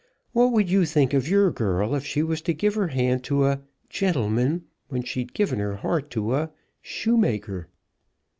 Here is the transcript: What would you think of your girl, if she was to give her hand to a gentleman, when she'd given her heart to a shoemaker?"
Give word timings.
What 0.33 0.51
would 0.51 0.67
you 0.67 0.85
think 0.87 1.13
of 1.13 1.27
your 1.29 1.51
girl, 1.51 1.93
if 1.93 2.03
she 2.03 2.23
was 2.23 2.41
to 2.41 2.55
give 2.55 2.73
her 2.73 2.87
hand 2.87 3.23
to 3.25 3.45
a 3.45 3.61
gentleman, 3.87 4.63
when 4.87 5.03
she'd 5.03 5.35
given 5.35 5.59
her 5.59 5.75
heart 5.75 6.09
to 6.17 6.33
a 6.33 6.49
shoemaker?" 6.81 7.67